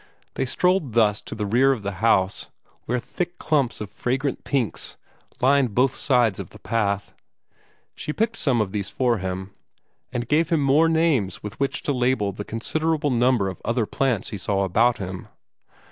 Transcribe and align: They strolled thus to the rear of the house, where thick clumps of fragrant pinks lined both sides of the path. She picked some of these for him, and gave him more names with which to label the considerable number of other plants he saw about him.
They 0.33 0.45
strolled 0.45 0.93
thus 0.93 1.21
to 1.21 1.35
the 1.35 1.45
rear 1.45 1.71
of 1.73 1.83
the 1.83 1.91
house, 2.01 2.47
where 2.85 2.97
thick 2.99 3.37
clumps 3.37 3.79
of 3.79 3.91
fragrant 3.91 4.43
pinks 4.43 4.97
lined 5.41 5.75
both 5.75 5.93
sides 5.93 6.39
of 6.39 6.49
the 6.49 6.57
path. 6.57 7.13
She 7.93 8.11
picked 8.11 8.35
some 8.35 8.61
of 8.61 8.71
these 8.71 8.89
for 8.89 9.19
him, 9.19 9.51
and 10.11 10.27
gave 10.27 10.49
him 10.49 10.59
more 10.63 10.89
names 10.89 11.43
with 11.43 11.59
which 11.59 11.83
to 11.83 11.93
label 11.93 12.31
the 12.31 12.43
considerable 12.43 13.11
number 13.11 13.47
of 13.47 13.61
other 13.63 13.85
plants 13.85 14.31
he 14.31 14.39
saw 14.39 14.63
about 14.63 14.97
him. 14.97 15.27